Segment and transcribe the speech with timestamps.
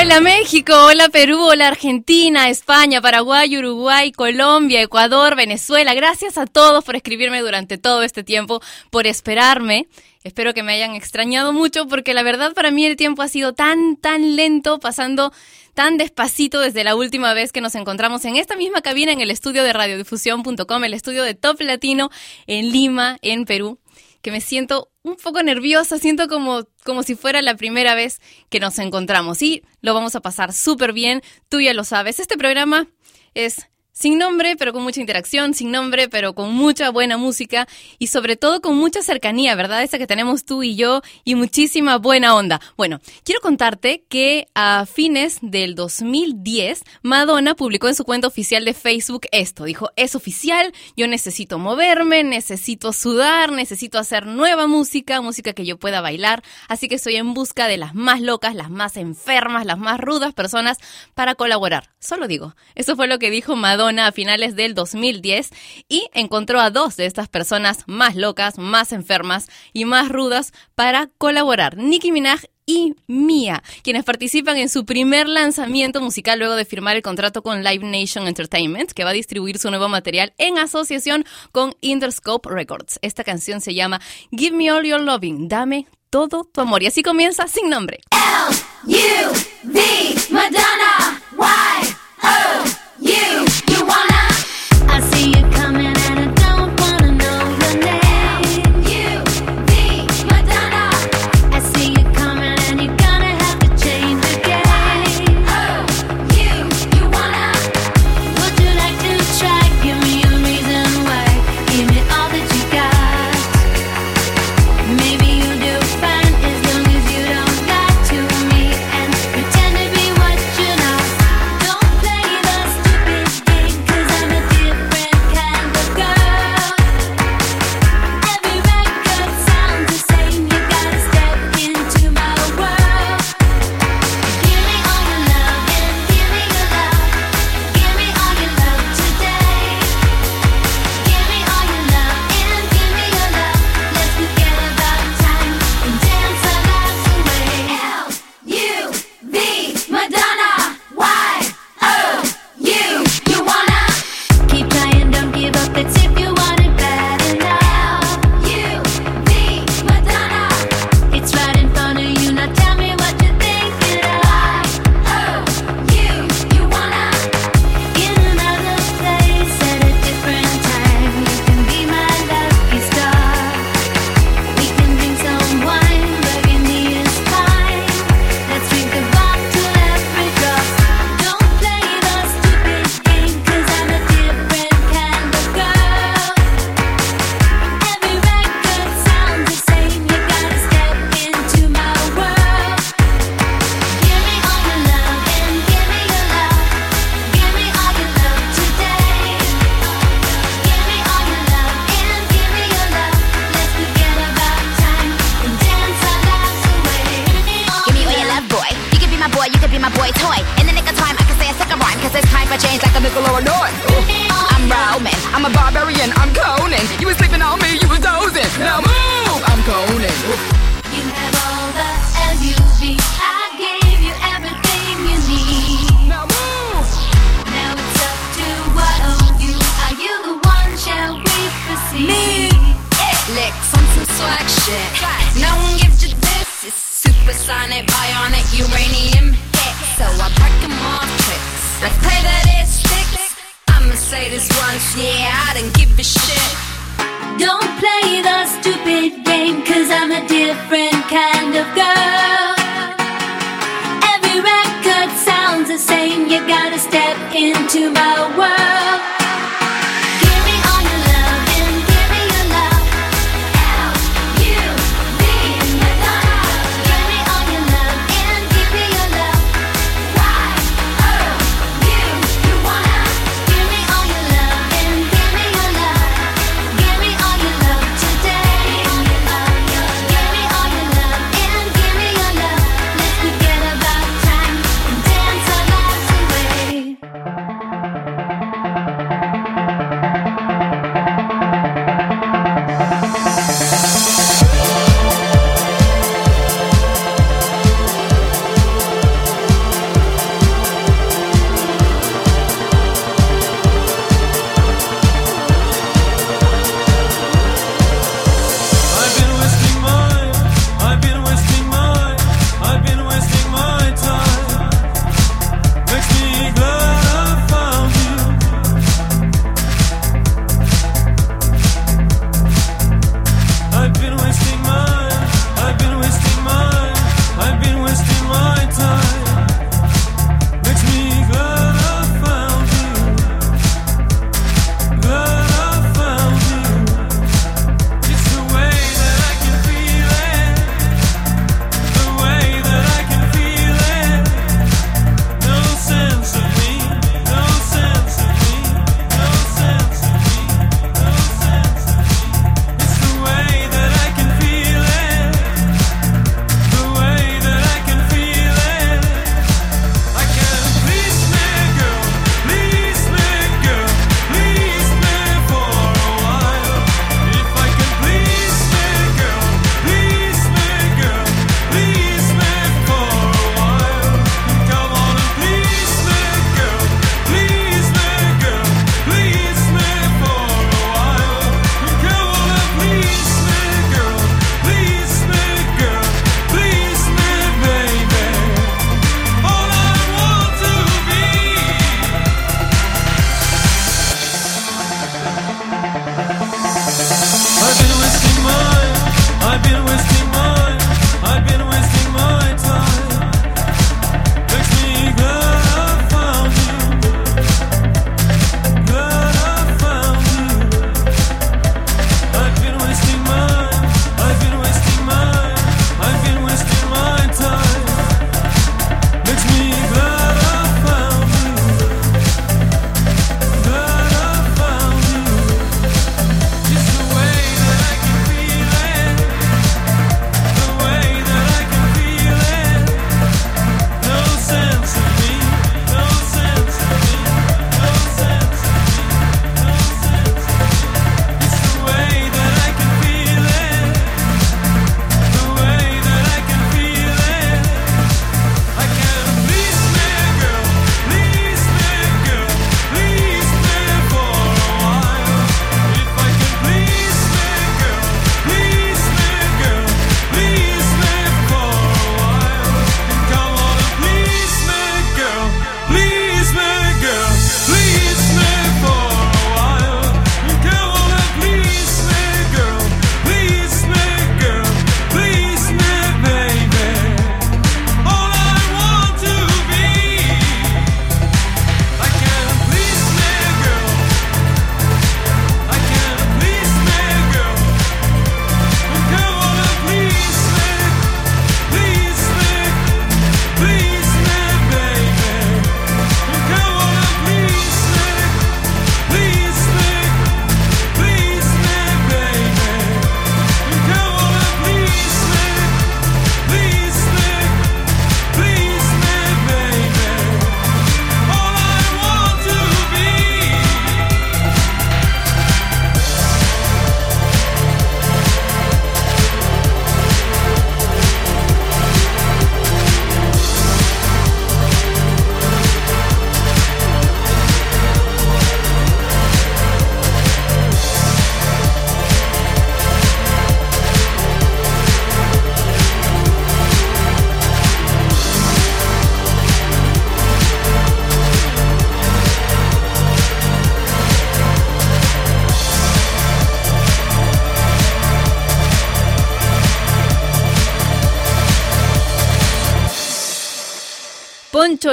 [0.00, 5.92] Hola México, hola Perú, hola Argentina, España, Paraguay, Uruguay, Colombia, Ecuador, Venezuela.
[5.92, 9.88] Gracias a todos por escribirme durante todo este tiempo, por esperarme.
[10.22, 13.54] Espero que me hayan extrañado mucho porque la verdad para mí el tiempo ha sido
[13.54, 15.32] tan, tan lento, pasando
[15.74, 19.32] tan despacito desde la última vez que nos encontramos en esta misma cabina en el
[19.32, 22.08] estudio de radiodifusión.com, el estudio de Top Latino
[22.46, 23.80] en Lima, en Perú
[24.22, 28.60] que me siento un poco nerviosa, siento como, como si fuera la primera vez que
[28.60, 29.42] nos encontramos.
[29.42, 32.88] Y lo vamos a pasar súper bien, tú ya lo sabes, este programa
[33.34, 33.67] es
[33.98, 37.66] sin nombre, pero con mucha interacción, sin nombre, pero con mucha buena música
[37.98, 39.82] y sobre todo con mucha cercanía, ¿verdad?
[39.82, 42.60] Esa que tenemos tú y yo y muchísima buena onda.
[42.76, 48.72] Bueno, quiero contarte que a fines del 2010, Madonna publicó en su cuenta oficial de
[48.72, 49.64] Facebook esto.
[49.64, 55.76] Dijo, es oficial, yo necesito moverme, necesito sudar, necesito hacer nueva música, música que yo
[55.76, 59.78] pueda bailar, así que estoy en busca de las más locas, las más enfermas, las
[59.78, 60.78] más rudas personas
[61.14, 61.90] para colaborar.
[61.98, 65.50] Solo digo, eso fue lo que dijo Madonna a finales del 2010
[65.88, 71.08] y encontró a dos de estas personas más locas, más enfermas y más rudas para
[71.16, 76.96] colaborar, Nicki Minaj y Mia, quienes participan en su primer lanzamiento musical luego de firmar
[76.96, 81.24] el contrato con Live Nation Entertainment, que va a distribuir su nuevo material en asociación
[81.50, 82.98] con Interscope Records.
[83.00, 86.82] Esta canción se llama Give Me All Your Loving, dame todo tu amor.
[86.82, 88.00] Y así comienza sin nombre.
[88.12, 89.32] L U
[89.64, 91.86] V Madonna Y
[92.22, 92.77] O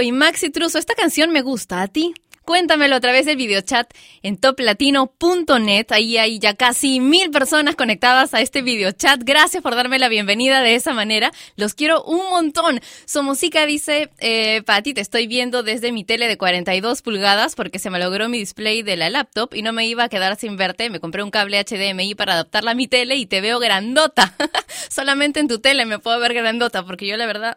[0.01, 1.81] Y Maxi Truso, esta canción me gusta.
[1.81, 2.13] ¿A ti?
[2.45, 5.87] Cuéntamelo a través del videochat en toplatino.net.
[5.89, 9.21] Ahí hay ya casi mil personas conectadas a este videochat.
[9.23, 11.31] Gracias por darme la bienvenida de esa manera.
[11.55, 12.81] Los quiero un montón.
[13.05, 17.89] Somosica dice, eh, Pati, te estoy viendo desde mi tele de 42 pulgadas porque se
[17.89, 20.91] me logró mi display de la laptop y no me iba a quedar sin verte.
[20.91, 24.35] Me compré un cable HDMI para adaptarla a mi tele y te veo grandota.
[24.91, 27.55] Solamente en tu tele me puedo ver grandota porque yo la verdad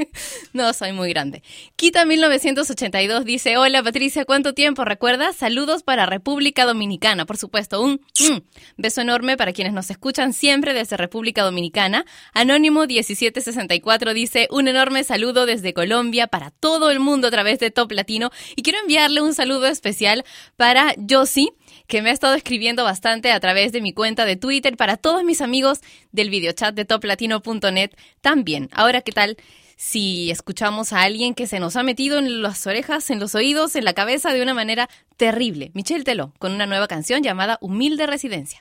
[0.52, 1.42] no soy muy grande.
[1.76, 4.84] Quita 1982 dice, hola Patricia, ¿cuánto tiempo?
[4.84, 5.36] ¿Recuerdas?
[5.36, 7.80] Saludos para República Dominicana, por supuesto.
[7.80, 8.38] Un mm,
[8.76, 12.04] beso enorme para quienes nos escuchan siempre desde República Dominicana.
[12.34, 17.70] Anónimo 1764 dice, un enorme saludo desde Colombia para todo el mundo a través de
[17.70, 18.30] Top Latino.
[18.56, 20.24] Y quiero enviarle un saludo especial
[20.56, 21.54] para Josie
[21.86, 25.22] que me ha estado escribiendo bastante a través de mi cuenta de Twitter para todos
[25.24, 25.80] mis amigos
[26.12, 28.68] del videochat de toplatino.net también.
[28.72, 29.36] Ahora, ¿qué tal?
[29.76, 33.76] Si escuchamos a alguien que se nos ha metido en las orejas, en los oídos,
[33.76, 35.70] en la cabeza de una manera terrible.
[35.74, 38.58] Michelle Teló, con una nueva canción llamada Humilde Residencia.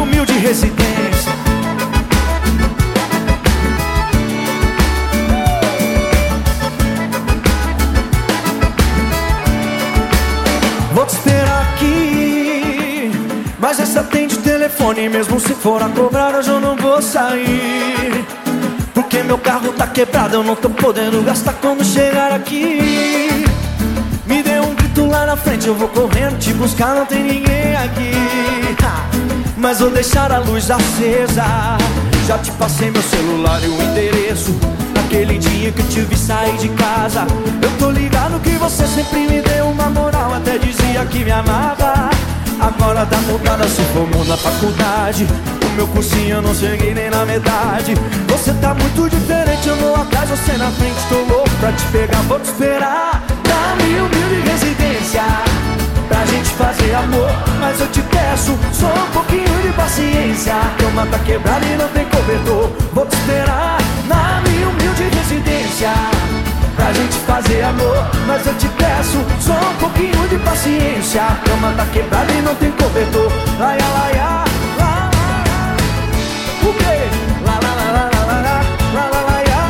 [0.00, 1.53] Humilde.
[13.94, 18.26] Essa atende telefone, mesmo se for a cobrar, hoje eu não vou sair.
[18.92, 23.44] Porque meu carro tá quebrado, eu não tô podendo gastar quando chegar aqui.
[24.26, 27.76] Me dê um grito lá na frente, eu vou correndo te buscar, não tem ninguém
[27.76, 28.10] aqui.
[29.56, 31.44] Mas vou deixar a luz acesa.
[32.26, 34.58] Já te passei meu celular e o endereço.
[34.92, 37.24] Naquele dia que eu te vi sair de casa.
[37.62, 42.10] Eu tô ligado que você sempre me deu uma moral, até dizia que me amava.
[42.60, 45.26] Agora tá mudada, se formou na faculdade.
[45.64, 47.94] O meu cursinho eu não cheguei nem na metade.
[48.28, 50.96] Você tá muito diferente, eu vou atrás, você na frente.
[51.08, 53.22] Tô louco pra te pegar, vou te esperar.
[53.42, 55.22] Dá-me humilde residência
[56.08, 57.30] pra gente fazer amor.
[57.60, 60.54] Mas eu te peço só um pouquinho de paciência.
[60.54, 62.70] A cama tá quebrada e não tem cobertor.
[62.92, 65.92] Vou te esperar na minha humilde residência.
[66.84, 71.22] Pra gente fazer amor, mas eu te peço só um pouquinho de paciência.
[71.22, 73.32] A cama tá quebrada e não tem cobertor.
[73.58, 74.44] Laia, laia, lá,
[74.78, 75.76] lá, lá.
[76.60, 77.08] Quê?
[77.46, 78.60] Lá, lá, lá, lá, lá, lá, lá,
[78.92, 79.62] lá, lá, laia.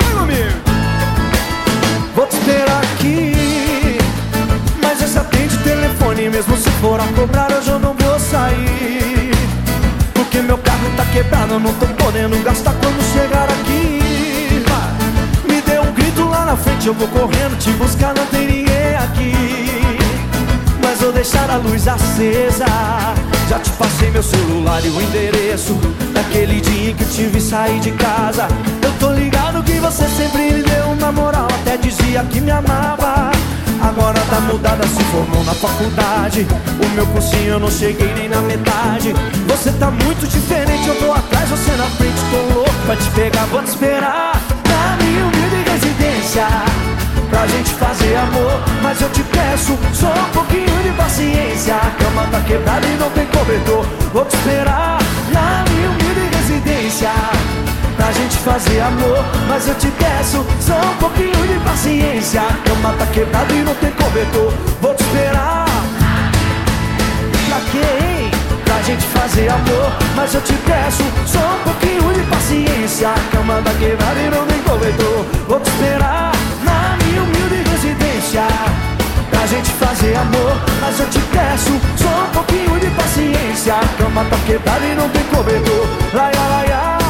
[0.00, 0.58] Vai comigo.
[2.16, 3.98] Vou te esperar aqui
[4.82, 8.07] Mas esse atende o telefone Mesmo se for a cobrar hoje eu não vou
[10.96, 13.98] tá quebrado Eu não tô podendo gastar quando chegar aqui.
[15.48, 18.96] Me dê um grito lá na frente Eu vou correndo te buscar Não tem ninguém
[18.96, 19.58] aqui
[20.88, 22.64] mas vou deixar a luz acesa.
[23.48, 25.78] Já te passei meu celular e o endereço.
[26.14, 28.48] Naquele dia em que eu te vi sair de casa.
[28.82, 31.46] Eu tô ligado que você sempre me deu uma moral.
[31.60, 33.37] Até dizia que me amava.
[33.88, 36.46] Agora tá mudada, se formou na faculdade.
[36.84, 39.14] O meu cursinho eu não cheguei nem na metade.
[39.46, 42.20] Você tá muito diferente, eu tô atrás, você na frente.
[42.30, 44.38] Tô louco pra te pegar, vou te esperar.
[44.68, 46.46] Na minha humilde residência
[47.30, 48.60] pra gente fazer amor.
[48.82, 51.74] Mas eu te peço só um pouquinho de paciência.
[51.74, 52.97] A cama tá quebrada e
[58.48, 62.40] fazer amor, mas eu te peço só um pouquinho de paciência.
[62.64, 64.52] Cama tá quebrada e não tem cobertor.
[64.80, 65.66] Vou te esperar.
[67.46, 68.30] Pra hein?
[68.64, 73.10] Pra gente fazer amor, mas eu te peço só um pouquinho de paciência.
[73.30, 75.24] Cama tá quebrada e não tem cobertor.
[75.46, 76.32] Vou te esperar
[76.64, 78.46] na minha humilde residência.
[79.30, 83.74] Pra gente fazer amor, mas eu te peço só um pouquinho de paciência.
[83.98, 85.86] Cama tá quebrada e não tem cobertor.
[86.14, 87.07] Laia, laia.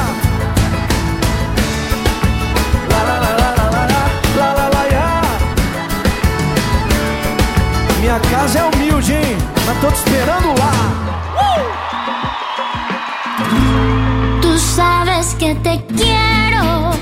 [8.19, 9.39] Minha casa é humilde, hein?
[9.65, 10.73] Mas tô te esperando lá.
[14.43, 16.98] Tú sabes que te quiero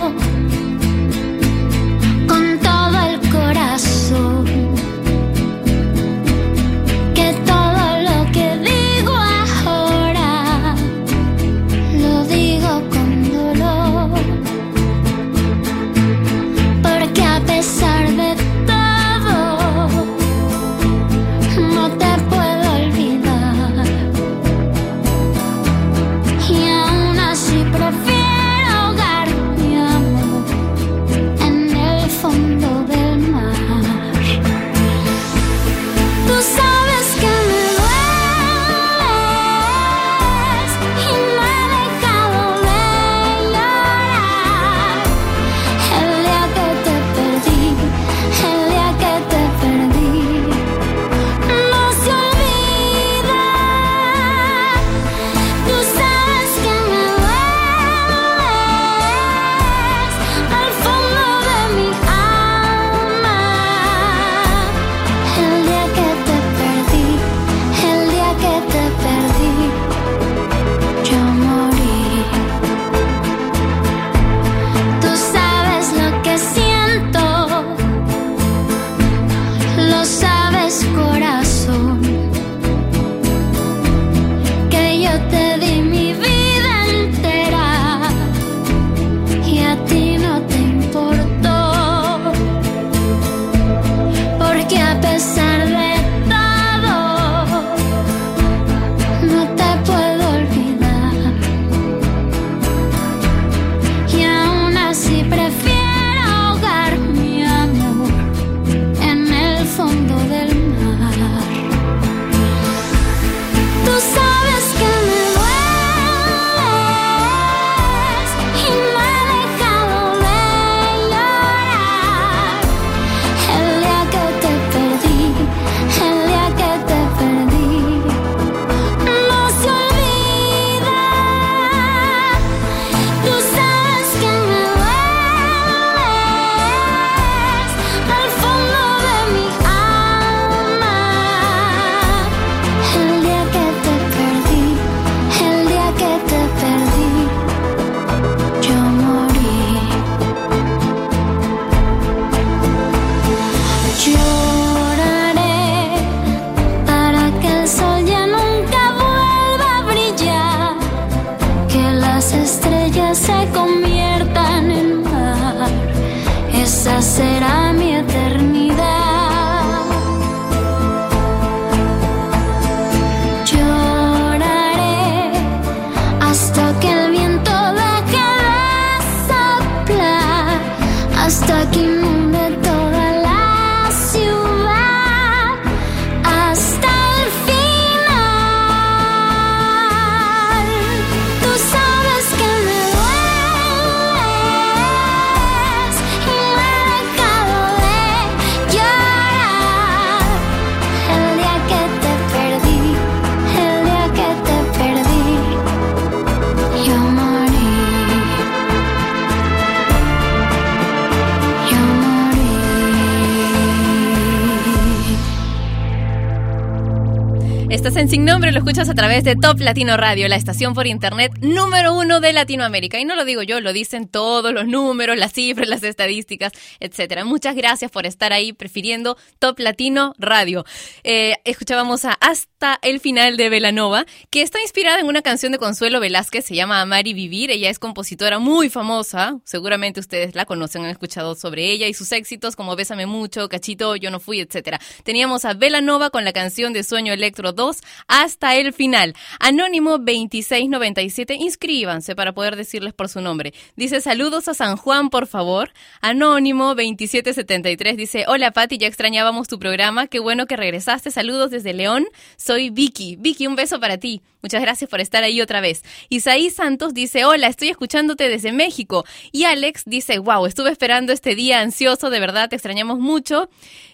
[218.08, 221.92] Sin Nombre, lo escuchas a través de Top Latino Radio, la estación por internet número
[221.92, 223.00] uno de Latinoamérica.
[223.00, 227.24] Y no lo digo yo, lo dicen todos los números, las cifras, las estadísticas, etcétera.
[227.24, 230.64] Muchas gracias por estar ahí prefiriendo Top Latino Radio.
[231.02, 235.58] Eh, escuchábamos a Hasta el final de Velanova, que está inspirada en una canción de
[235.58, 237.50] Consuelo Velázquez, se llama Amar y Vivir.
[237.50, 242.12] Ella es compositora muy famosa, seguramente ustedes la conocen, han escuchado sobre ella y sus
[242.12, 244.80] éxitos como Bésame Mucho, Cachito, Yo No Fui, etcétera.
[245.02, 247.78] Teníamos a Velanova con la canción de Sueño Electro 2
[248.08, 249.14] hasta el final.
[249.40, 253.54] Anónimo 2697, inscríbanse para poder decirles por su nombre.
[253.76, 255.72] Dice saludos a San Juan, por favor.
[256.00, 261.74] Anónimo 2773 dice, hola Pati, ya extrañábamos tu programa, qué bueno que regresaste, saludos desde
[261.74, 262.06] León,
[262.36, 263.16] soy Vicky.
[263.16, 264.22] Vicky, un beso para ti.
[264.42, 265.82] Muchas gracias por estar ahí otra vez.
[266.08, 269.04] Isaí Santos dice, hola, estoy escuchándote desde México.
[269.32, 273.48] Y Alex dice, wow, estuve esperando este día ansioso, de verdad, te extrañamos mucho.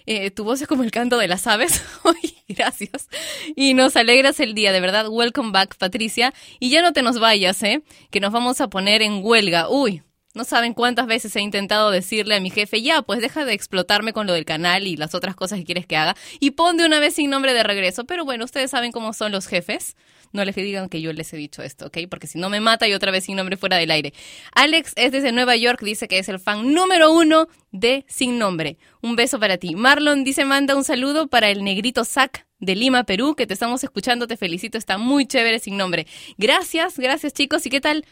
[0.07, 1.83] Eh, tu voz es como el canto de las aves.
[2.49, 3.09] Gracias.
[3.57, 5.09] Y nos alegras el día, de verdad.
[5.09, 6.35] Welcome back, Patricia.
[6.61, 7.83] Y ya no te nos vayas, ¿eh?
[8.11, 9.69] Que nos vamos a poner en huelga.
[9.69, 10.03] Uy,
[10.35, 14.15] no saben cuántas veces he intentado decirle a mi jefe, ya, pues deja de explotarme
[14.15, 16.17] con lo del canal y las otras cosas que quieres que haga.
[16.41, 18.05] Y pon de una vez sin nombre de regreso.
[18.05, 19.95] Pero bueno, ustedes saben cómo son los jefes.
[20.33, 21.99] No les digan que yo les he dicho esto, ¿ok?
[22.09, 24.15] Porque si no me mata y otra vez sin nombre fuera del aire.
[24.55, 28.79] Alex es desde Nueva York, dice que es el fan número uno de Sin Nombre.
[29.03, 29.75] Un beso para ti.
[29.75, 33.85] Marlon dice, manda un saludo para el negrito Zac de Lima, Perú, que te estamos
[33.85, 36.07] escuchando, te felicito, está muy chévere Sin Nombre.
[36.39, 37.67] Gracias, gracias chicos.
[37.67, 38.05] ¿Y qué tal?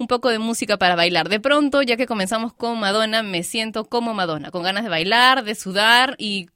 [0.00, 1.28] un poco de música para bailar.
[1.28, 5.44] De pronto, ya que comenzamos con Madonna, me siento como Madonna, con ganas de bailar,
[5.44, 6.48] de sudar y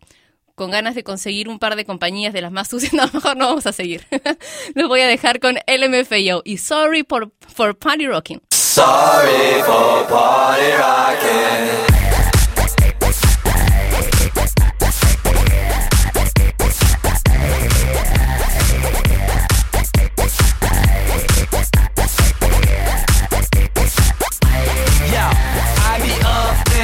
[0.55, 2.93] con ganas de conseguir un par de compañías de las más sucias.
[2.95, 4.07] No, mejor no vamos a seguir.
[4.75, 8.41] Los voy a dejar con LMFAO y Sorry for, for Party Rocking.
[8.51, 12.04] Sorry for party rocking.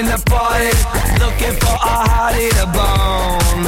[0.00, 0.72] In the party,
[1.22, 3.66] looking for a hottie to bone.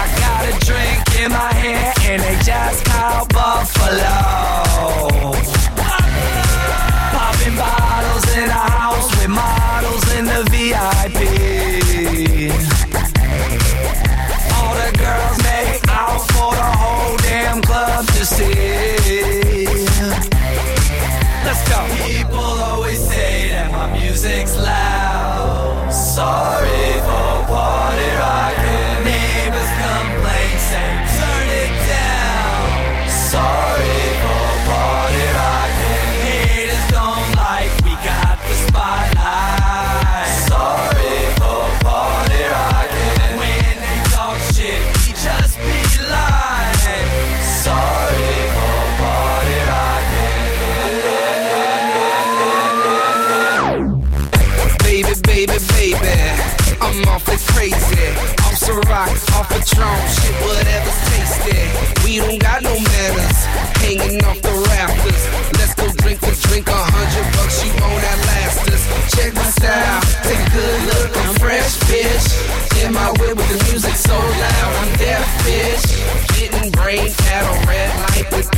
[0.00, 4.78] I got a drink in my hand, and they just called Buffalo.
[56.00, 58.08] Baby, I'm awfully crazy.
[58.44, 61.60] Off Ciroc, off Patron, shit, whatever's tasty.
[62.04, 63.38] We don't got no manners,
[63.82, 65.22] hanging off the rafters.
[65.58, 68.82] Let's go drink for drink, a hundred bucks, you won't outlast us.
[69.14, 72.84] Check my style, take a good look, I'm fresh, bitch.
[72.84, 75.84] In my whip with the music so loud, I'm deaf, bitch.
[76.38, 78.57] Getting brain at a red light with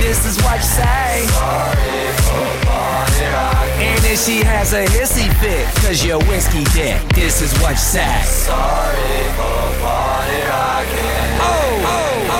[0.00, 1.26] this is what you say.
[1.28, 2.60] Sorry for.
[3.80, 7.76] And if she has a hissy fit, cause you're whiskey dick, this is what you
[7.76, 8.22] say.
[8.24, 11.40] Sorry for party rocking.
[11.40, 12.39] Oh, oh, oh.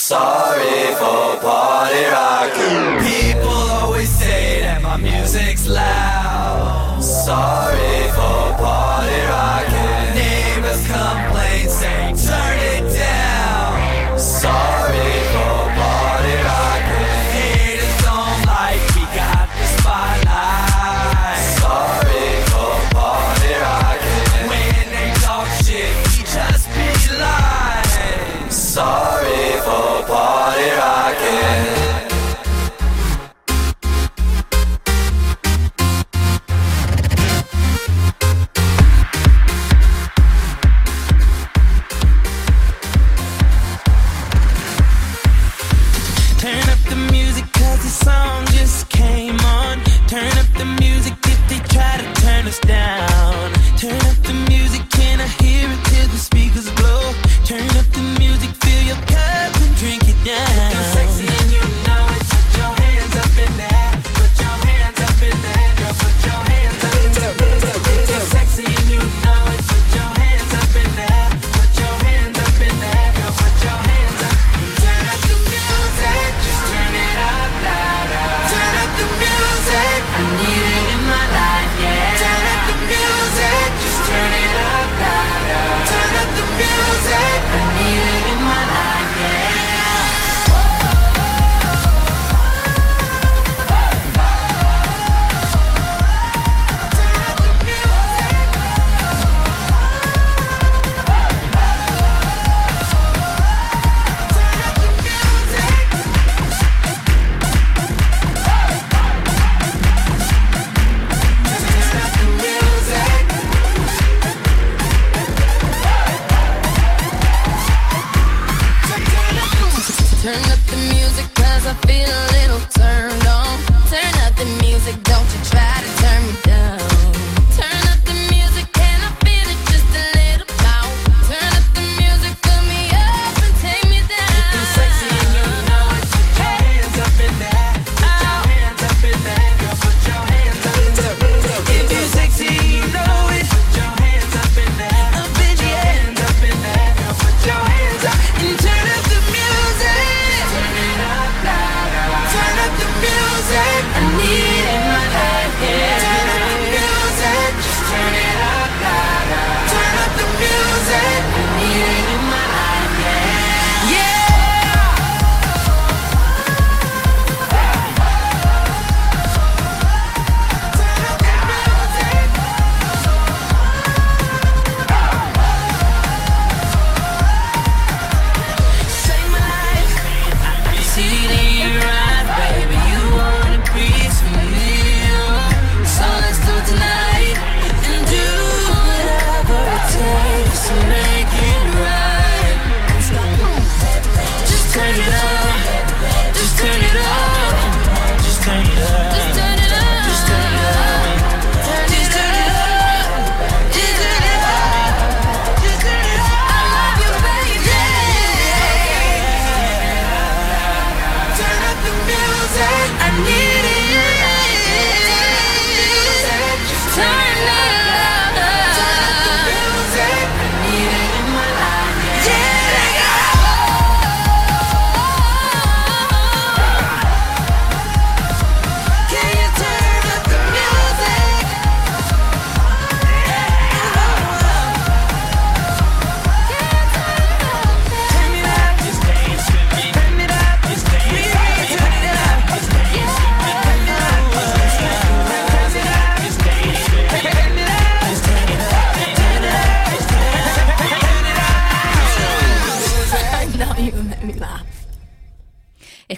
[0.11, 2.99] Sorry for party rocking.
[2.99, 3.47] People
[3.79, 6.99] always say that my music's loud.
[6.99, 10.15] Sorry for party rocking.
[10.15, 11.30] Neighbors come.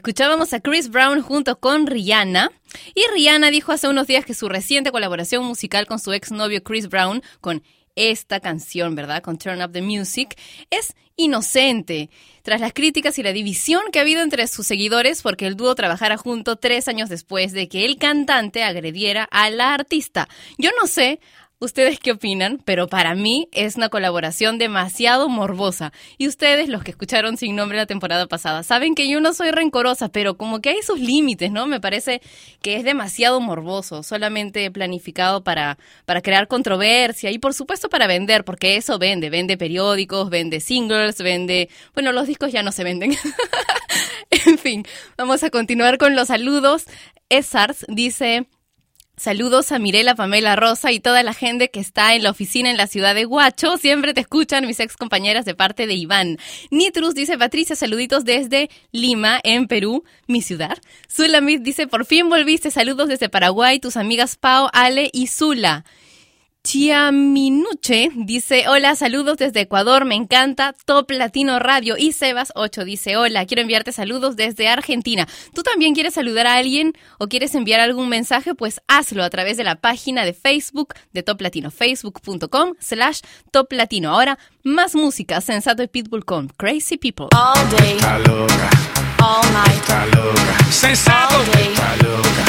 [0.03, 2.51] Escuchábamos a Chris Brown junto con Rihanna.
[2.93, 6.89] Y Rihanna dijo hace unos días que su reciente colaboración musical con su exnovio Chris
[6.89, 7.63] Brown, con
[7.95, 9.23] esta canción, ¿verdad?
[9.23, 10.37] Con Turn Up the Music,
[10.69, 12.09] es inocente.
[12.41, 15.73] Tras las críticas y la división que ha habido entre sus seguidores porque el dúo
[15.73, 20.27] trabajara junto tres años después de que el cantante agrediera a la artista.
[20.57, 21.21] Yo no sé
[21.63, 22.59] ¿Ustedes qué opinan?
[22.65, 25.93] Pero para mí es una colaboración demasiado morbosa.
[26.17, 29.51] Y ustedes, los que escucharon sin nombre la temporada pasada, saben que yo no soy
[29.51, 31.65] rencorosa, pero como que hay sus límites, ¿no?
[31.65, 32.21] Me parece
[32.61, 38.43] que es demasiado morboso, solamente planificado para, para crear controversia y por supuesto para vender,
[38.43, 41.69] porque eso vende, vende periódicos, vende singles, vende...
[41.93, 43.15] Bueno, los discos ya no se venden.
[44.31, 46.87] en fin, vamos a continuar con los saludos.
[47.29, 48.49] Esars dice...
[49.23, 52.75] Saludos a Mirela, Pamela Rosa y toda la gente que está en la oficina en
[52.75, 53.77] la ciudad de Huacho.
[53.77, 56.37] Siempre te escuchan mis ex compañeras de parte de Iván.
[56.71, 60.77] Nitrus dice Patricia, saluditos desde Lima, en Perú, mi ciudad.
[61.09, 62.69] Zulamit dice, por fin volviste.
[62.69, 65.85] Saludos desde Paraguay, tus amigas Pau, Ale y Zula.
[66.65, 71.97] Chiaminuche dice, hola, saludos desde Ecuador, me encanta Top Latino Radio.
[71.97, 75.27] Y Sebas8 dice, hola, quiero enviarte saludos desde Argentina.
[75.53, 78.55] ¿Tú también quieres saludar a alguien o quieres enviar algún mensaje?
[78.55, 83.19] Pues hazlo a través de la página de Facebook de Top Latino, facebook.com slash
[83.51, 84.11] Top Latino.
[84.11, 87.27] Ahora, más música, Sensato y Pitbull con Crazy People.
[87.35, 87.95] All day,
[88.25, 88.69] loca,
[89.19, 91.35] all night, loca, Sensato.
[91.35, 91.67] all day,
[92.01, 92.45] loca,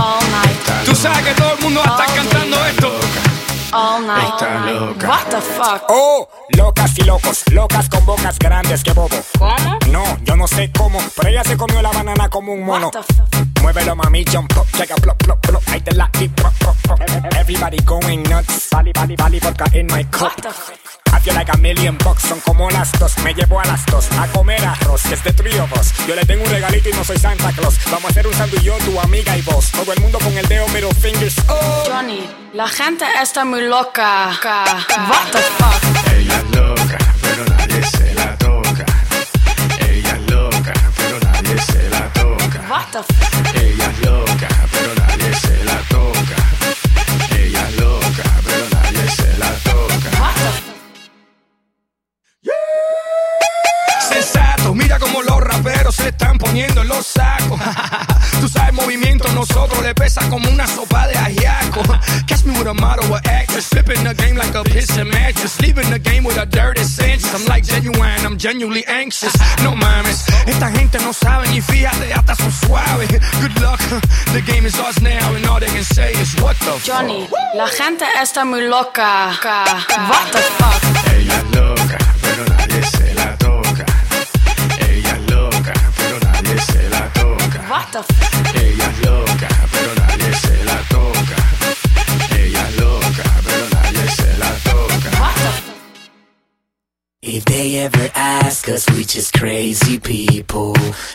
[0.00, 3.25] all night, Tú sabes que todo el mundo va a estar cantando esto.
[3.72, 4.32] All night.
[4.32, 5.08] está loca.
[5.08, 5.82] What the fuck?
[5.88, 9.16] Oh, locas y locos, locas con bocas grandes que bobo.
[9.38, 9.78] ¿Cómo?
[9.90, 12.90] No, yo no sé cómo, pero ella se comió la banana como un mono.
[12.92, 13.62] What the fuck?
[13.62, 17.00] Muévelo mami, jump up, check a plop, plop, plop, ahí te la plop, plop.
[17.36, 20.22] Everybody going nuts, vali, vali, vali, vodka in my cup.
[20.22, 20.85] What the fuck?
[21.16, 24.06] I feel like a million bucks, son como las dos, me llevo a las dos
[24.18, 25.90] a comer arroz, que es de three of us.
[26.06, 27.78] Yo le tengo un regalito y no soy Santa Claus.
[27.86, 29.70] Vamos a hacer un sándwich yo, tu amiga y vos.
[29.72, 31.36] Todo el mundo con el dedo middle fingers.
[31.48, 34.38] Oh, Johnny, la gente está muy loca.
[35.08, 36.12] What the fuck?
[36.12, 38.84] Ella es loca, pero nadie se la toca.
[39.88, 42.60] Ella es loca, pero nadie se la toca.
[42.68, 43.35] What the fuck?
[54.96, 57.60] Mira como los raperos se están poniendo en los sacos.
[58.40, 61.82] Tú sabes, movimiento nosotros le pesa como una sopa de ajiaco.
[62.26, 65.60] Catch me with a model or actress, flipping the game like a piss and mattress,
[65.60, 67.24] leaving the game with a dirty sense.
[67.34, 69.34] I'm like genuine, I'm genuinely anxious.
[69.62, 73.08] No mames, esta gente no sabe ni fíjate, hasta son suaves.
[73.40, 73.80] Good luck,
[74.32, 77.66] the game is ours now, and all they can say is what the Johnny, la
[77.68, 79.32] gente está muy loca.
[79.42, 81.12] What the fuck?
[81.14, 82.82] Ella es loca, pero nadie
[87.68, 88.54] What the fuck?
[88.54, 91.36] Ella es loca, pero nadie se la toca.
[92.38, 95.10] Ella es loca, pero nadie se la toca.
[95.20, 95.76] What the fuck?
[97.22, 100.74] If they ever ask us, we just crazy people.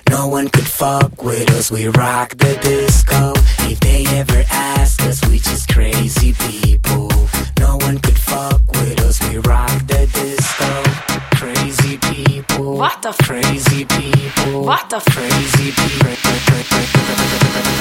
[0.10, 3.32] No one could fuck with us, we rock the disco.
[3.72, 7.10] If they ever ask us, we just crazy people.
[7.60, 11.11] No one could fuck with us, we rock the disco.
[11.42, 12.78] Crazy people.
[12.78, 14.62] What the Crazy people.
[14.64, 16.14] What the Crazy people.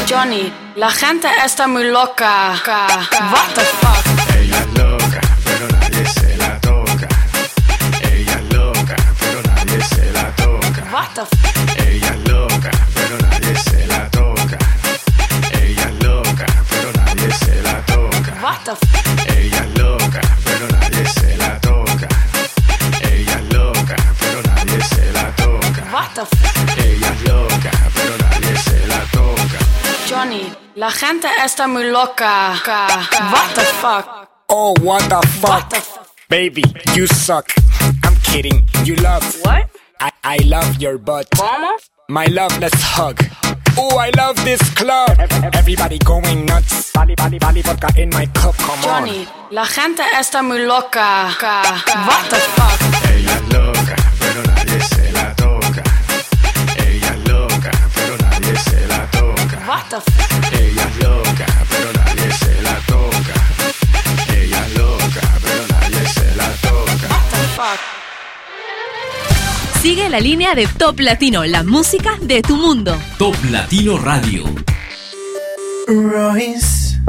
[0.07, 2.55] Johnny, la gente está muy loca.
[2.57, 4.35] What the fuck?
[4.35, 6.00] Ella es loca, pero nadie
[31.45, 32.55] está muy loca.
[33.33, 34.29] What the fuck?
[34.49, 35.51] oh, what the fuck?
[35.51, 36.07] What the fuck?
[36.29, 36.63] Baby,
[36.95, 37.51] you suck.
[38.05, 38.65] I'm kidding.
[38.85, 39.25] You love.
[39.43, 39.69] What?
[40.01, 41.29] I, I love your butt.
[41.37, 41.77] ¿Cómo?
[42.09, 43.23] My love, let's hug.
[43.79, 45.17] Oh, I love this club.
[45.55, 46.91] Everybody going nuts.
[46.93, 48.57] Vali, vali, vali, vodka in my cup.
[48.57, 49.55] Come Johnny, on.
[49.55, 51.31] la gente está muy loca.
[51.41, 53.11] What the fuck?
[53.11, 55.83] Ella es loca, pero nadie se la toca.
[56.77, 59.57] Ella es loca, pero nadie se la toca.
[59.69, 60.40] What the fuck?
[69.81, 73.01] Sigue la línea de Top Latino, la música de tu mundo.
[73.19, 74.45] Top Latino Radio.
[75.87, 77.01] Royce.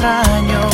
[0.00, 0.69] extraño.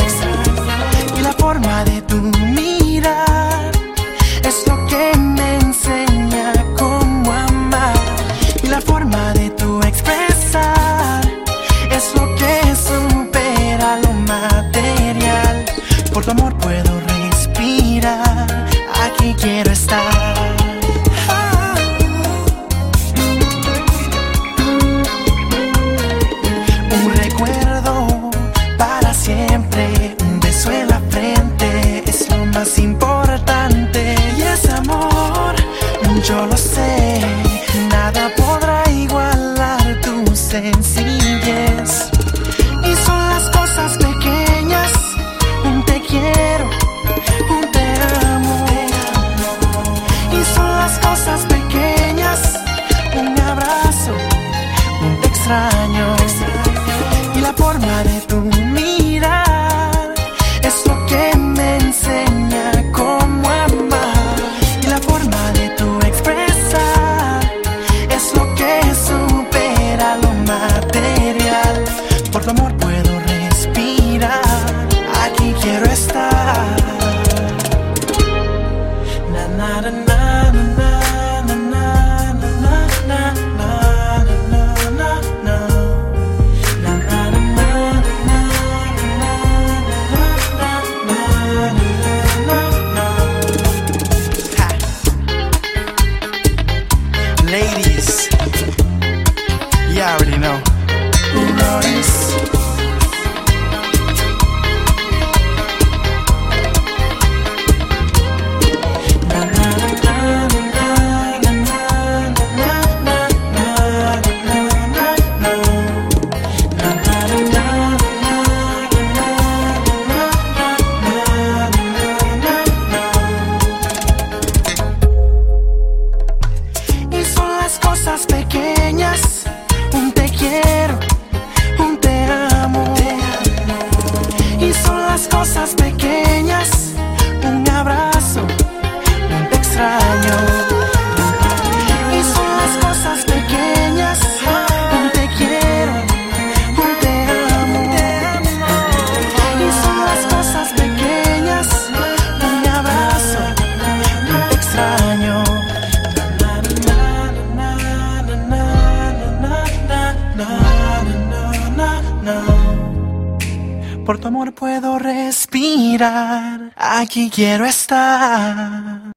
[167.37, 169.11] Quiero estar.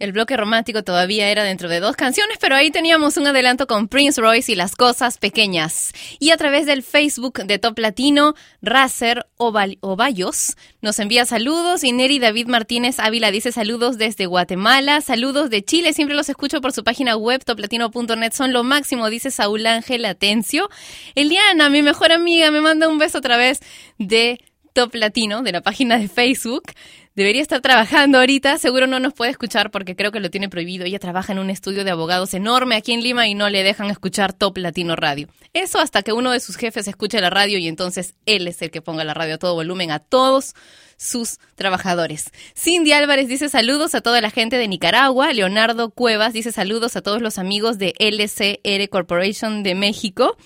[0.00, 3.86] El bloque romántico todavía era dentro de dos canciones, pero ahí teníamos un adelanto con
[3.86, 5.92] Prince Royce y las cosas pequeñas.
[6.18, 11.92] Y a través del Facebook de Top Latino, Racer Oval- Ovallos nos envía saludos y
[11.92, 16.72] Neri David Martínez Ávila dice saludos desde Guatemala, saludos de Chile, siempre los escucho por
[16.72, 20.68] su página web toplatino.net, son lo máximo, dice Saúl Ángel Atencio.
[21.14, 23.60] Eliana, mi mejor amiga, me manda un beso a través
[23.98, 24.40] de
[24.76, 26.64] Top Latino, de la página de Facebook.
[27.14, 30.84] Debería estar trabajando ahorita, seguro no nos puede escuchar porque creo que lo tiene prohibido.
[30.84, 33.88] Ella trabaja en un estudio de abogados enorme aquí en Lima y no le dejan
[33.88, 35.28] escuchar Top Latino Radio.
[35.54, 38.70] Eso hasta que uno de sus jefes escuche la radio y entonces él es el
[38.70, 40.54] que ponga la radio a todo volumen a todos
[40.96, 42.30] sus trabajadores.
[42.54, 45.32] Cindy Álvarez dice saludos a toda la gente de Nicaragua.
[45.32, 50.36] Leonardo Cuevas dice saludos a todos los amigos de LCR Corporation de México.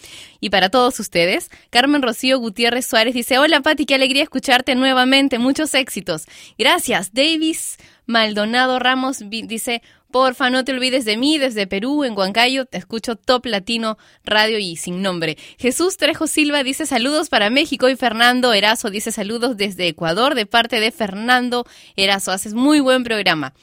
[0.41, 5.39] Y para todos ustedes, Carmen Rocío Gutiérrez Suárez dice, hola Pati, qué alegría escucharte nuevamente,
[5.39, 6.27] muchos éxitos.
[6.59, 7.13] Gracias.
[7.13, 7.77] Davis
[8.07, 13.17] Maldonado Ramos dice, porfa, no te olvides de mí, desde Perú, en Huancayo, te escucho
[13.17, 15.37] Top Latino Radio y sin nombre.
[15.59, 20.47] Jesús Trejo Silva dice saludos para México y Fernando Erazo dice saludos desde Ecuador de
[20.47, 22.33] parte de Fernando Erazo.
[22.33, 23.55] Haces muy buen programa.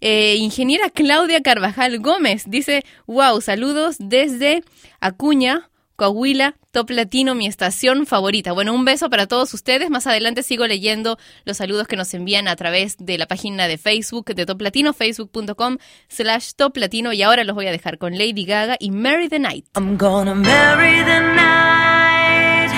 [0.00, 4.62] Eh, ingeniera Claudia Carvajal Gómez dice, wow, saludos desde
[5.00, 8.52] Acuña, Coahuila, Top Latino, mi estación favorita.
[8.52, 9.90] Bueno, un beso para todos ustedes.
[9.90, 13.78] Más adelante sigo leyendo los saludos que nos envían a través de la página de
[13.78, 15.78] Facebook de Top Latino, facebook.com
[16.08, 17.12] slash Top Latino.
[17.12, 19.66] Y ahora los voy a dejar con Lady Gaga y Marry the Night.
[19.76, 22.72] I'm gonna marry the night.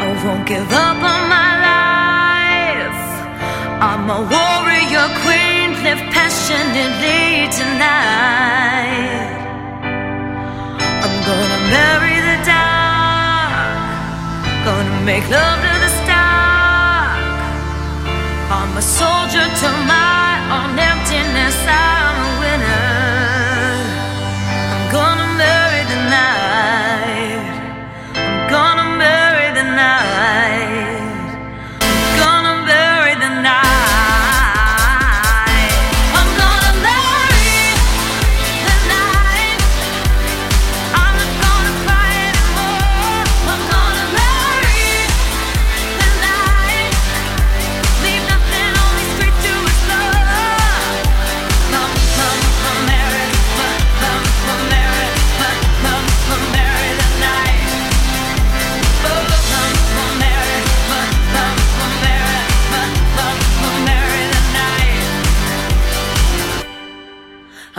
[0.00, 3.00] I won't give up on my life.
[3.80, 9.38] I'm a warrior queen, live passionately tonight.
[11.02, 12.09] I'm gonna marry
[12.44, 13.80] dark.
[14.64, 17.20] Gonna make love to the stark.
[18.50, 20.70] I'm a soldier to my own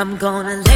[0.02, 0.71] I'm gonna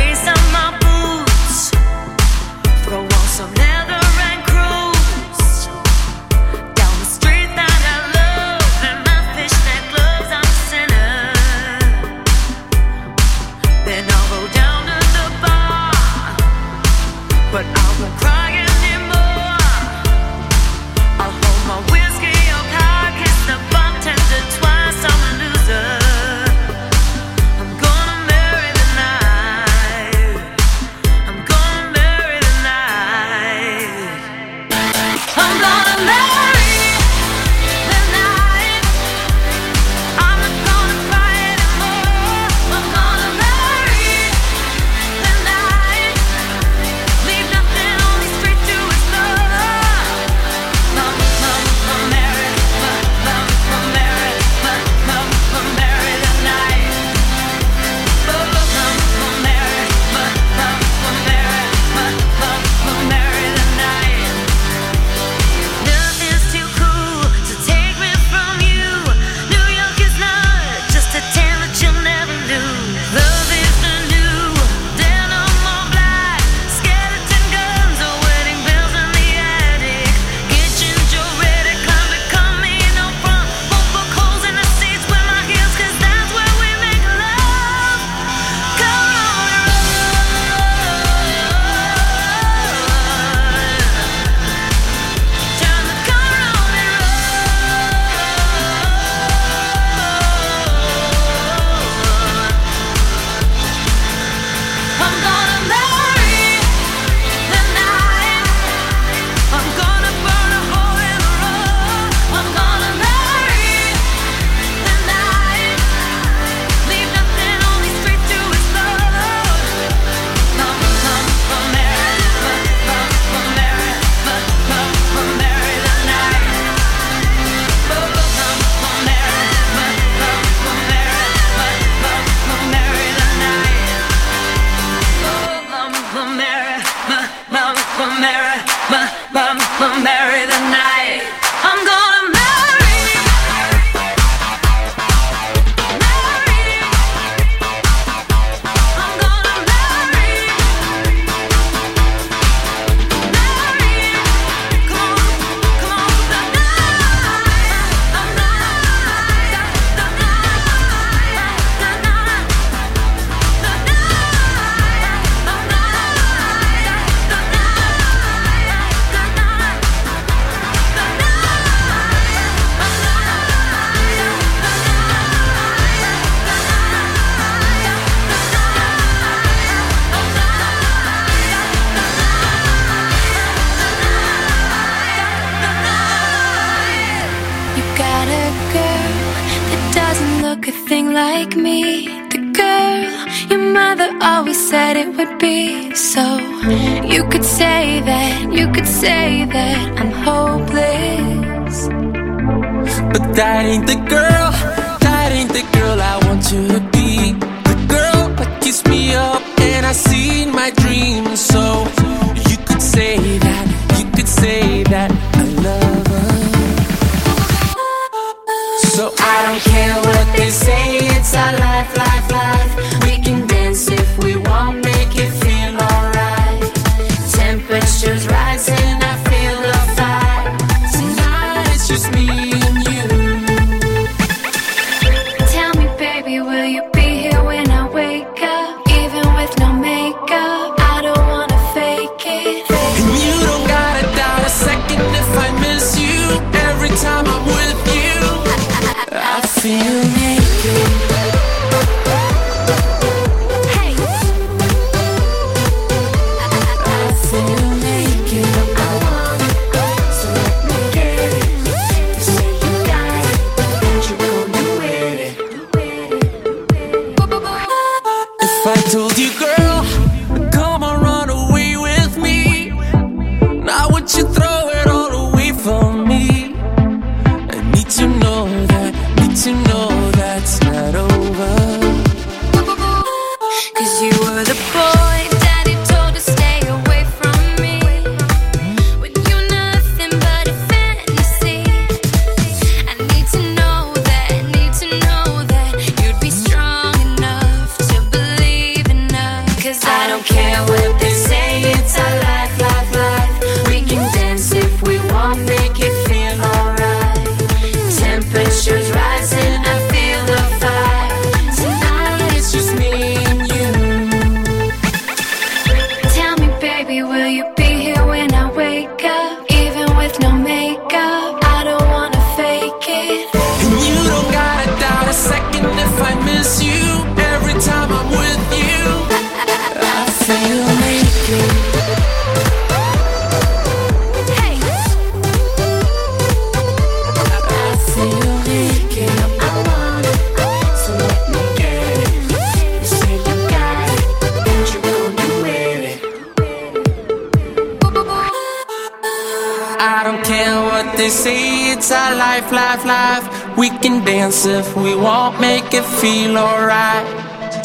[350.05, 353.57] don't care what they say, it's our life, life, life.
[353.57, 357.07] We can dance if we want, make it feel alright.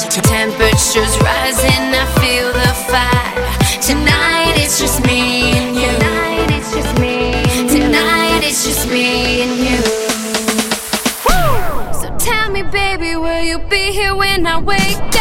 [0.09, 3.83] Temperatures rising, I feel the fire.
[3.83, 5.93] Tonight it's just me and you.
[5.99, 7.43] Tonight it's just me.
[7.69, 9.83] Tonight it's just me and you.
[12.01, 15.20] So tell me, baby, will you be here when I wake up?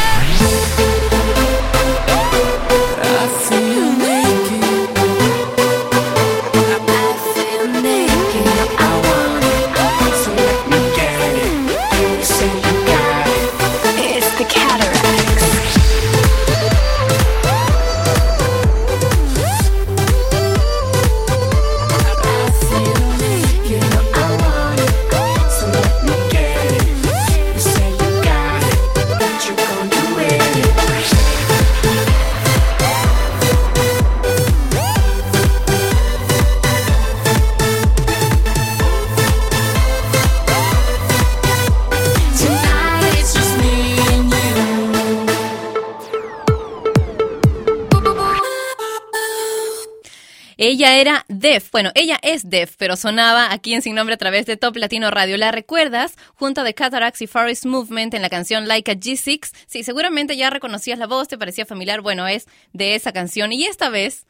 [51.39, 51.71] Def.
[51.71, 55.09] Bueno, ella es Def, pero sonaba aquí en Sin Nombre a través de Top Latino
[55.09, 55.37] Radio.
[55.37, 56.15] ¿La recuerdas?
[56.35, 59.51] Junto The Cataracts y Forest Movement en la canción Like a G6.
[59.65, 62.01] Sí, seguramente ya reconocías la voz, te parecía familiar.
[62.01, 63.53] Bueno, es de esa canción.
[63.53, 64.25] Y esta vez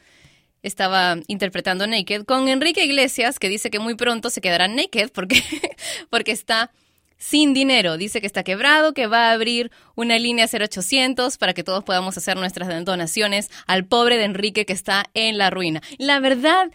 [0.61, 5.41] estaba interpretando Naked con Enrique Iglesias, que dice que muy pronto se quedará naked porque,
[6.09, 6.71] porque está
[7.17, 7.97] sin dinero.
[7.97, 12.17] Dice que está quebrado, que va a abrir una línea 0800 para que todos podamos
[12.17, 15.81] hacer nuestras donaciones al pobre de Enrique que está en la ruina.
[15.97, 16.71] La verdad,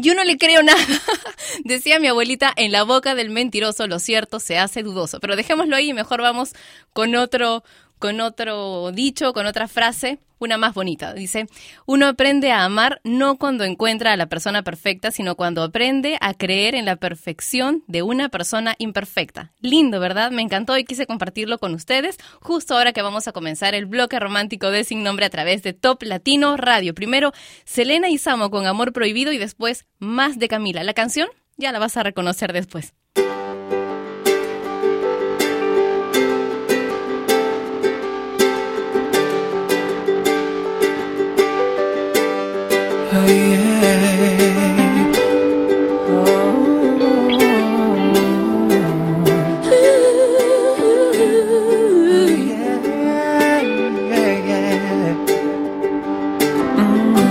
[0.00, 0.78] yo no le creo nada.
[1.64, 5.20] Decía mi abuelita, en la boca del mentiroso lo cierto se hace dudoso.
[5.20, 6.52] Pero dejémoslo ahí mejor vamos
[6.92, 7.64] con otro,
[7.98, 11.14] con otro dicho, con otra frase, una más bonita.
[11.14, 11.46] Dice,
[11.86, 16.34] uno aprende a amar no cuando encuentra a la persona perfecta, sino cuando aprende a
[16.34, 19.52] creer en la perfección de una persona imperfecta.
[19.60, 20.30] Lindo, ¿verdad?
[20.30, 24.18] Me encantó y quise compartirlo con ustedes justo ahora que vamos a comenzar el bloque
[24.20, 26.94] romántico de Sin Nombre a través de Top Latino Radio.
[26.94, 27.32] Primero,
[27.64, 30.84] Selena y Samo con Amor Prohibido y después más de Camila.
[30.84, 32.94] La canción ya la vas a reconocer después.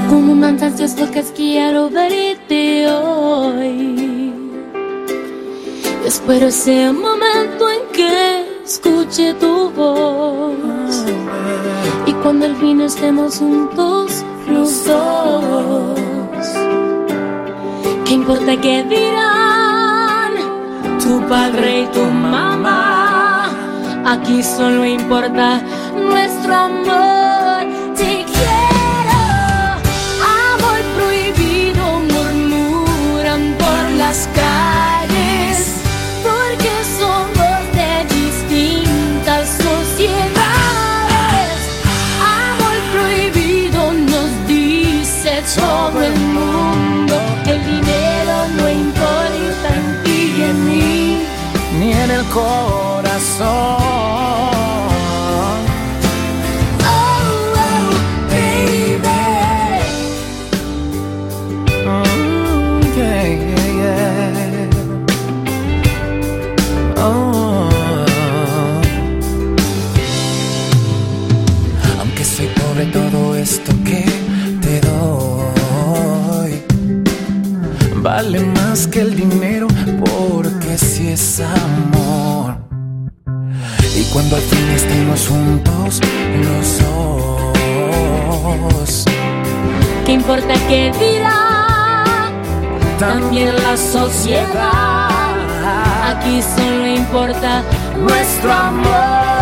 [0.09, 4.33] Como manchas locas quiero verte hoy.
[6.05, 11.03] Espero ese momento en que escuche tu voz.
[12.05, 15.99] Y cuando al fin estemos juntos los dos.
[18.05, 20.33] ¿Qué importa qué dirán
[21.03, 23.49] tu padre y tu mamá?
[24.05, 25.61] Aquí solo importa
[26.09, 27.26] nuestro amor.
[52.37, 53.47] Corazón.
[56.85, 57.05] Oh,
[57.65, 57.89] oh,
[58.29, 59.21] baby.
[61.85, 64.69] Mm, yeah, yeah, yeah.
[66.97, 67.69] Oh.
[71.99, 74.01] Aunque soy pobre, todo esto que
[74.61, 75.07] te doy
[78.01, 79.67] vale más que el dinero,
[79.99, 81.76] porque si es amor.
[84.17, 86.01] Cuando al fin estemos juntos,
[86.43, 86.79] los
[88.83, 89.05] dos.
[90.07, 92.31] ¿Qué importa qué dirá?
[92.97, 95.07] También la sociedad.
[96.09, 97.61] Aquí solo importa
[97.95, 99.36] nuestro amor.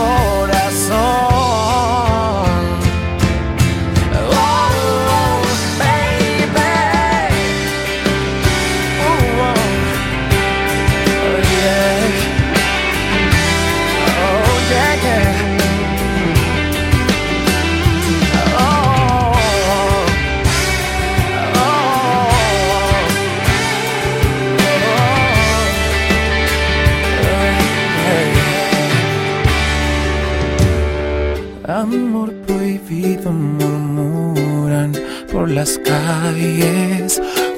[0.00, 0.27] En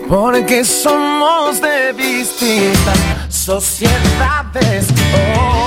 [0.09, 2.99] porque somos de distintas
[3.29, 4.89] sociedades.
[5.39, 5.60] Oh,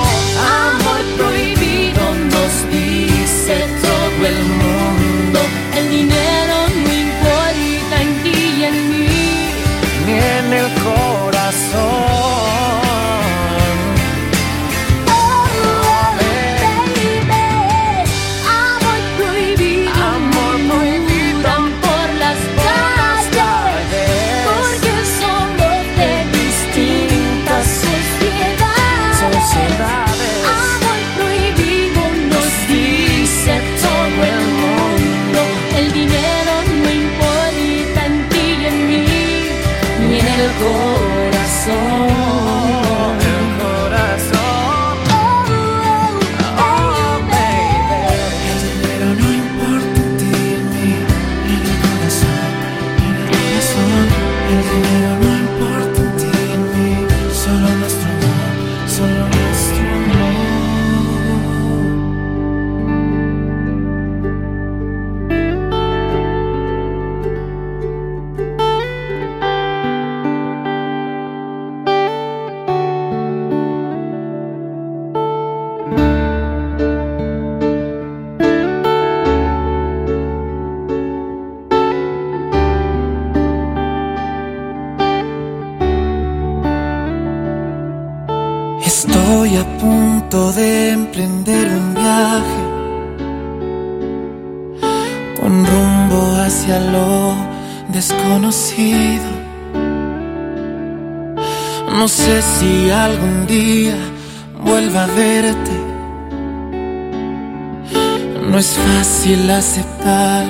[109.74, 110.46] aceptar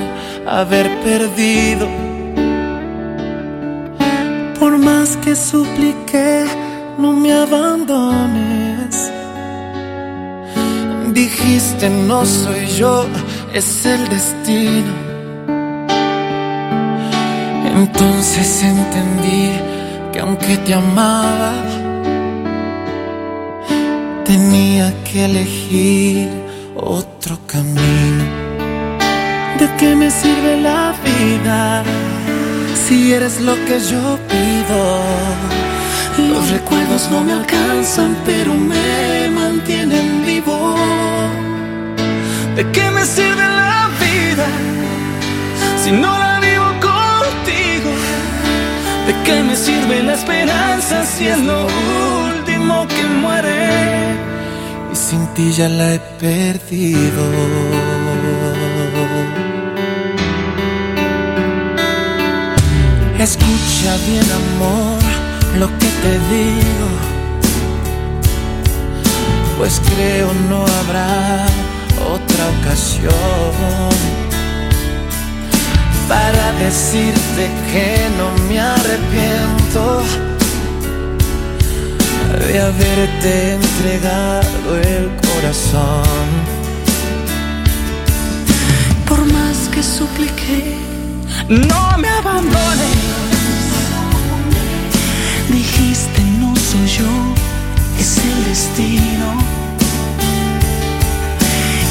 [0.47, 1.89] haber perdido.
[4.61, 6.45] Por más que supliqué,
[6.99, 9.11] no me abandones.
[11.12, 13.07] Dijiste no soy yo,
[13.55, 14.93] es el destino.
[17.75, 19.51] Entonces entendí
[20.12, 21.53] que aunque te amaba,
[24.25, 26.29] tenía que elegir
[26.77, 28.43] otro camino.
[29.59, 31.84] ¿De qué me sirve la vida
[32.86, 34.80] si eres lo que yo pido?
[36.32, 40.76] Los recuerdos no me alcanzan, pero me mantienen vivo.
[42.57, 44.46] ¿De qué me sirve la vida
[45.82, 47.90] si no la vivo contigo?
[49.07, 51.66] ¿De qué me sirve la esperanza si es lo
[52.28, 54.14] último que muere?
[54.92, 58.03] Y sin ti ya la he perdido.
[63.25, 65.01] Escucha bien, amor,
[65.59, 66.89] lo que te digo.
[69.57, 71.47] Pues creo no habrá
[72.07, 73.95] otra ocasión
[76.07, 80.03] para decirte que no me arrepiento
[82.47, 86.29] de haberte entregado el corazón.
[89.09, 90.77] Por más que supliqué,
[91.49, 92.95] no me abandones.
[95.49, 97.34] Dijiste no soy yo,
[97.99, 99.28] es el destino.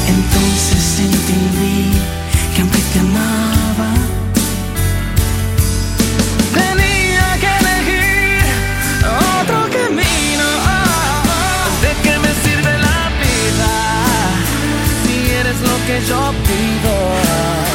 [0.08, 1.90] Entonces entendí
[2.54, 3.90] que aunque te amaba,
[6.52, 8.44] tenía que elegir
[9.40, 10.46] otro camino.
[11.82, 13.72] ¿De qué me sirve la vida
[15.04, 17.73] si eres lo que yo pido?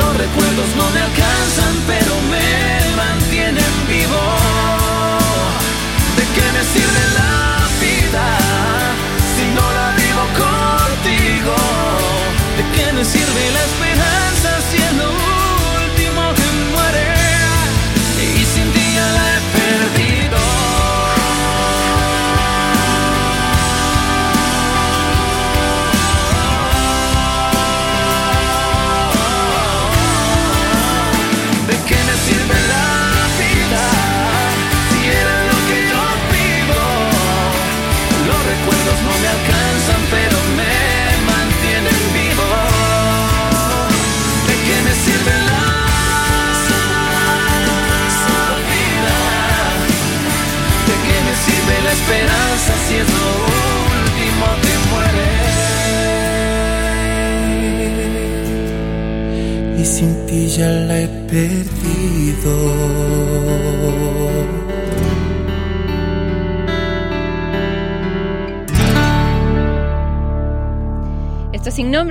[0.00, 4.19] Los recuerdos no me alcanzan, pero me mantienen vivo.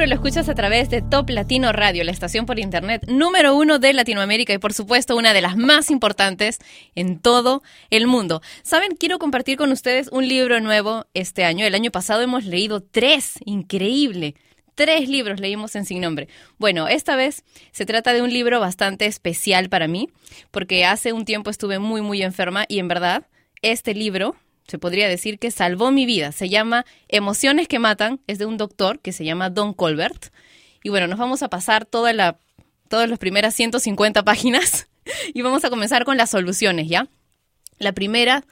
[0.10, 3.94] Lo escuchas a través de Top Latino Radio, la estación por internet número uno de
[3.94, 6.58] Latinoamérica y por supuesto una de las más importantes
[6.96, 8.42] en todo el mundo.
[8.64, 11.64] Saben, quiero compartir con ustedes un libro nuevo este año.
[11.64, 14.34] El año pasado hemos leído tres, increíble.
[14.74, 16.28] Tres libros leímos en Sin Nombre.
[16.58, 20.10] Bueno, esta vez se trata de un libro bastante especial para mí,
[20.50, 23.28] porque hace un tiempo estuve muy, muy enferma y en verdad,
[23.62, 24.36] este libro
[24.70, 26.32] se podría decir que salvó mi vida.
[26.32, 30.28] Se llama Emociones que Matan, es de un doctor que se llama Don Colbert.
[30.84, 32.38] Y bueno, nos vamos a pasar toda la,
[32.88, 34.88] todas las primeras 150 páginas
[35.34, 37.08] y vamos a comenzar con las soluciones, ¿ya?
[37.80, 38.46] La primera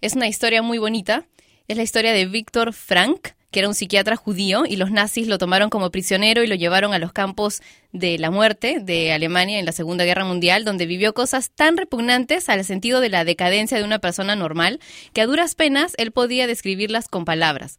[0.00, 1.26] es una historia muy bonita.
[1.66, 5.38] Es la historia de Víctor Frank, que era un psiquiatra judío y los nazis lo
[5.38, 9.64] tomaron como prisionero y lo llevaron a los campos de la muerte de Alemania en
[9.64, 13.84] la Segunda Guerra Mundial, donde vivió cosas tan repugnantes al sentido de la decadencia de
[13.84, 14.80] una persona normal
[15.12, 17.78] que a duras penas él podía describirlas con palabras.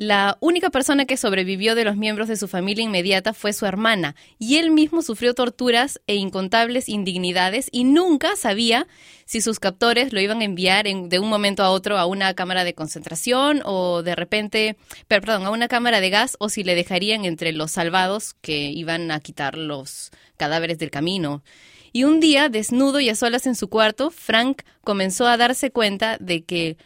[0.00, 4.14] La única persona que sobrevivió de los miembros de su familia inmediata fue su hermana,
[4.38, 8.86] y él mismo sufrió torturas e incontables indignidades y nunca sabía
[9.24, 12.32] si sus captores lo iban a enviar en- de un momento a otro a una
[12.34, 14.76] cámara de concentración o de repente,
[15.08, 18.70] per- perdón, a una cámara de gas o si le dejarían entre los salvados que
[18.70, 21.42] iban a quitar los cadáveres del camino.
[21.92, 26.18] Y un día, desnudo y a solas en su cuarto, Frank comenzó a darse cuenta
[26.20, 26.76] de que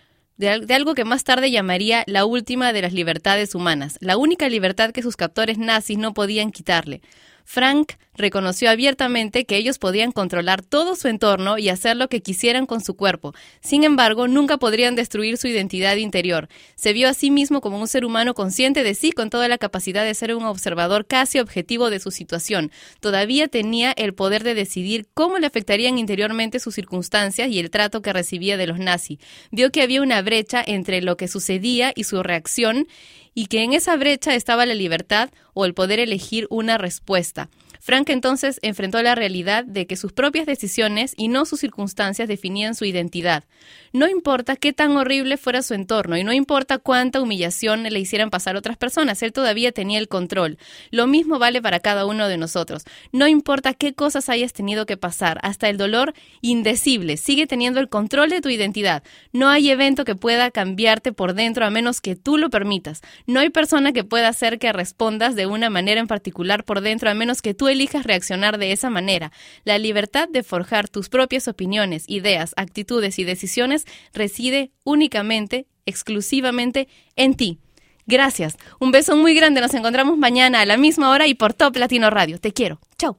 [0.42, 4.48] de, de algo que más tarde llamaría la última de las libertades humanas, la única
[4.48, 7.00] libertad que sus captores nazis no podían quitarle.
[7.44, 12.66] Frank reconoció abiertamente que ellos podían controlar todo su entorno y hacer lo que quisieran
[12.66, 13.34] con su cuerpo.
[13.60, 16.48] Sin embargo, nunca podrían destruir su identidad interior.
[16.74, 19.58] Se vio a sí mismo como un ser humano consciente de sí, con toda la
[19.58, 22.70] capacidad de ser un observador casi objetivo de su situación.
[23.00, 28.02] Todavía tenía el poder de decidir cómo le afectarían interiormente sus circunstancias y el trato
[28.02, 29.18] que recibía de los nazis.
[29.50, 32.86] Vio que había una brecha entre lo que sucedía y su reacción
[33.34, 37.48] y que en esa brecha estaba la libertad o el poder elegir una respuesta.
[37.84, 42.76] Frank entonces enfrentó la realidad de que sus propias decisiones y no sus circunstancias definían
[42.76, 43.42] su identidad.
[43.92, 48.30] No importa qué tan horrible fuera su entorno y no importa cuánta humillación le hicieran
[48.30, 50.58] pasar otras personas, él todavía tenía el control.
[50.92, 52.84] Lo mismo vale para cada uno de nosotros.
[53.10, 57.88] No importa qué cosas hayas tenido que pasar, hasta el dolor indecible, sigue teniendo el
[57.88, 59.02] control de tu identidad.
[59.32, 63.00] No hay evento que pueda cambiarte por dentro a menos que tú lo permitas.
[63.26, 67.10] No hay persona que pueda hacer que respondas de una manera en particular por dentro
[67.10, 69.32] a menos que tú elijas reaccionar de esa manera.
[69.64, 77.34] La libertad de forjar tus propias opiniones, ideas, actitudes y decisiones reside únicamente, exclusivamente en
[77.34, 77.58] ti.
[78.06, 78.56] Gracias.
[78.78, 79.60] Un beso muy grande.
[79.60, 82.38] Nos encontramos mañana a la misma hora y por Top Latino Radio.
[82.38, 82.80] Te quiero.
[82.98, 83.18] Chao.